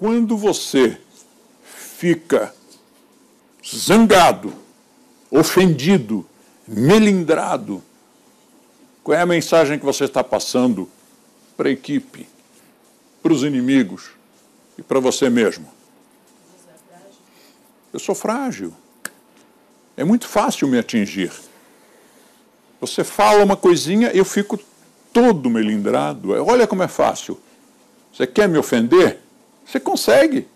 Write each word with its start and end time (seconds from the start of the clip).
quando 0.00 0.34
você 0.34 0.98
fica 1.62 2.54
zangado, 3.62 4.50
ofendido, 5.30 6.26
melindrado, 6.66 7.82
qual 9.04 9.18
é 9.18 9.20
a 9.20 9.26
mensagem 9.26 9.78
que 9.78 9.84
você 9.84 10.04
está 10.04 10.24
passando 10.24 10.88
para 11.54 11.68
a 11.68 11.72
equipe, 11.72 12.26
para 13.22 13.30
os 13.30 13.42
inimigos 13.42 14.12
e 14.78 14.82
para 14.82 14.98
você 15.00 15.28
mesmo? 15.28 15.70
Eu 17.92 18.00
sou 18.00 18.14
frágil. 18.14 18.72
É 19.98 20.02
muito 20.02 20.26
fácil 20.26 20.66
me 20.66 20.78
atingir. 20.78 21.30
Você 22.80 23.04
fala 23.04 23.44
uma 23.44 23.56
coisinha, 23.56 24.08
eu 24.14 24.24
fico 24.24 24.58
todo 25.12 25.50
melindrado. 25.50 26.30
Olha 26.42 26.66
como 26.66 26.82
é 26.82 26.88
fácil. 26.88 27.38
Você 28.10 28.26
quer 28.26 28.48
me 28.48 28.56
ofender? 28.56 29.19
Você 29.70 29.78
consegue. 29.78 30.48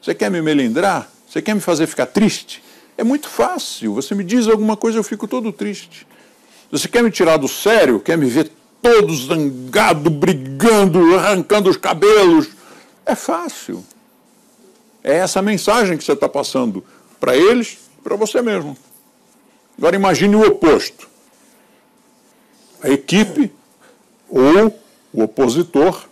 Você 0.00 0.14
quer 0.14 0.30
me 0.30 0.40
melindrar? 0.40 1.10
Você 1.28 1.42
quer 1.42 1.54
me 1.54 1.60
fazer 1.60 1.88
ficar 1.88 2.06
triste? 2.06 2.62
É 2.96 3.02
muito 3.02 3.28
fácil. 3.28 3.94
Você 3.94 4.14
me 4.14 4.22
diz 4.22 4.46
alguma 4.46 4.76
coisa, 4.76 4.98
eu 4.98 5.02
fico 5.02 5.26
todo 5.26 5.52
triste. 5.52 6.06
Você 6.70 6.86
quer 6.86 7.02
me 7.02 7.10
tirar 7.10 7.36
do 7.36 7.48
sério? 7.48 7.98
Quer 7.98 8.16
me 8.16 8.26
ver 8.26 8.52
todo 8.80 9.12
zangado, 9.12 10.08
brigando, 10.08 11.16
arrancando 11.16 11.68
os 11.68 11.76
cabelos? 11.76 12.50
É 13.04 13.16
fácil. 13.16 13.84
É 15.02 15.16
essa 15.16 15.42
mensagem 15.42 15.96
que 15.96 16.04
você 16.04 16.12
está 16.12 16.28
passando 16.28 16.84
para 17.18 17.36
eles 17.36 17.78
para 18.04 18.14
você 18.14 18.40
mesmo. 18.40 18.76
Agora 19.76 19.96
imagine 19.96 20.36
o 20.36 20.46
oposto. 20.46 21.08
A 22.80 22.88
equipe 22.88 23.50
ou 24.28 24.78
o 25.12 25.22
opositor 25.22 26.06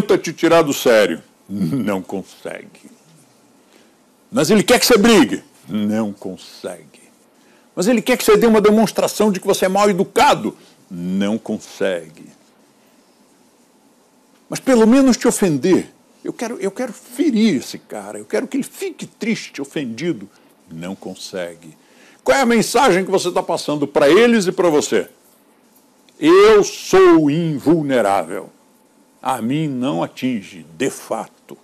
tenta 0.00 0.16
te 0.16 0.32
tirar 0.32 0.62
do 0.62 0.72
sério. 0.72 1.22
Não 1.48 2.02
consegue. 2.02 2.90
Mas 4.30 4.50
ele 4.50 4.62
quer 4.62 4.78
que 4.78 4.86
você 4.86 4.98
brigue. 4.98 5.42
Não 5.68 6.12
consegue. 6.12 7.02
Mas 7.74 7.86
ele 7.88 8.02
quer 8.02 8.16
que 8.16 8.24
você 8.24 8.36
dê 8.36 8.46
uma 8.46 8.60
demonstração 8.60 9.32
de 9.32 9.40
que 9.40 9.46
você 9.46 9.64
é 9.64 9.68
mal 9.68 9.88
educado. 9.88 10.56
Não 10.90 11.38
consegue. 11.38 12.26
Mas 14.48 14.60
pelo 14.60 14.86
menos 14.86 15.16
te 15.16 15.26
ofender. 15.26 15.90
Eu 16.24 16.32
quero, 16.32 16.56
eu 16.60 16.70
quero 16.70 16.92
ferir 16.92 17.56
esse 17.56 17.78
cara. 17.78 18.18
Eu 18.18 18.24
quero 18.24 18.46
que 18.46 18.56
ele 18.56 18.64
fique 18.64 19.06
triste, 19.06 19.60
ofendido. 19.60 20.28
Não 20.70 20.94
consegue. 20.94 21.76
Qual 22.22 22.36
é 22.36 22.42
a 22.42 22.46
mensagem 22.46 23.04
que 23.04 23.10
você 23.10 23.28
está 23.28 23.42
passando 23.42 23.86
para 23.86 24.08
eles 24.08 24.46
e 24.46 24.52
para 24.52 24.68
você? 24.68 25.08
Eu 26.20 26.64
sou 26.64 27.30
invulnerável 27.30 28.50
a 29.22 29.42
mim 29.42 29.68
não 29.68 30.02
atinge, 30.02 30.64
de 30.76 30.90
fato. 30.90 31.56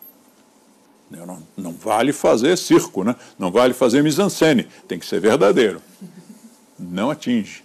Não, 1.10 1.42
não, 1.56 1.72
vale 1.72 2.12
fazer 2.12 2.56
circo, 2.58 3.04
né? 3.04 3.14
não 3.38 3.50
vale 3.50 3.72
fazer 3.72 4.02
mise-en-scène, 4.02 4.66
tem 4.88 4.98
que 4.98 5.06
ser 5.06 5.20
verdadeiro. 5.20 5.80
Não 6.78 7.10
atinge. 7.10 7.62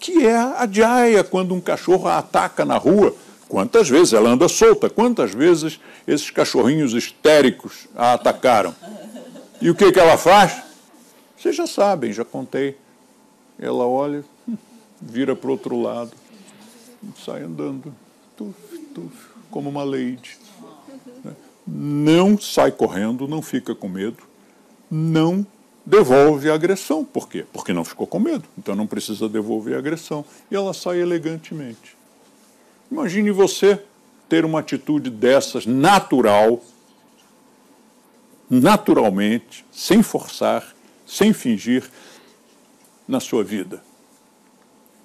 Que 0.00 0.26
é 0.26 0.36
a 0.36 0.64
diaia 0.64 1.22
quando 1.22 1.54
um 1.54 1.60
cachorro 1.60 2.08
a 2.08 2.18
ataca 2.18 2.64
na 2.64 2.76
rua. 2.76 3.14
Quantas 3.48 3.88
vezes 3.88 4.12
ela 4.12 4.30
anda 4.30 4.48
solta? 4.48 4.88
Quantas 4.88 5.32
vezes 5.32 5.78
esses 6.06 6.30
cachorrinhos 6.30 6.94
histéricos 6.94 7.86
a 7.94 8.14
atacaram? 8.14 8.74
E 9.60 9.68
o 9.68 9.74
que, 9.74 9.92
que 9.92 10.00
ela 10.00 10.16
faz? 10.16 10.62
Vocês 11.36 11.54
já 11.54 11.66
sabem, 11.66 12.12
já 12.12 12.24
contei. 12.24 12.76
Ela 13.58 13.86
olha, 13.86 14.24
vira 15.00 15.36
para 15.36 15.48
o 15.48 15.52
outro 15.52 15.80
lado, 15.80 16.12
sai 17.24 17.42
andando. 17.42 17.94
Tuf, 18.36 18.54
como 19.50 19.68
uma 19.70 19.84
lady. 19.84 20.38
Não 21.66 22.38
sai 22.38 22.70
correndo, 22.70 23.26
não 23.26 23.40
fica 23.40 23.74
com 23.74 23.88
medo, 23.88 24.22
não 24.90 25.46
devolve 25.84 26.50
a 26.50 26.54
agressão. 26.54 27.04
Por 27.04 27.28
quê? 27.28 27.44
Porque 27.52 27.72
não 27.72 27.84
ficou 27.84 28.06
com 28.06 28.18
medo, 28.18 28.44
então 28.58 28.74
não 28.74 28.86
precisa 28.86 29.28
devolver 29.28 29.76
a 29.76 29.78
agressão. 29.78 30.24
E 30.50 30.56
ela 30.56 30.74
sai 30.74 31.00
elegantemente. 31.00 31.96
Imagine 32.90 33.30
você 33.30 33.82
ter 34.28 34.44
uma 34.44 34.60
atitude 34.60 35.10
dessas 35.10 35.66
natural, 35.66 36.62
naturalmente, 38.48 39.64
sem 39.72 40.02
forçar, 40.02 40.74
sem 41.06 41.32
fingir, 41.32 41.88
na 43.06 43.20
sua 43.20 43.44
vida. 43.44 43.82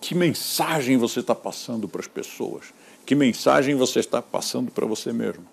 Que 0.02 0.16
mensagem 0.16 0.98
você 0.98 1.20
está 1.20 1.36
passando 1.36 1.88
para 1.88 2.02
as 2.02 2.08
pessoas? 2.08 2.74
Que 3.06 3.16
mensagem 3.16 3.76
você 3.76 4.00
está 4.00 4.22
passando 4.22 4.72
para 4.72 4.86
você 4.86 5.12
mesmo? 5.12 5.46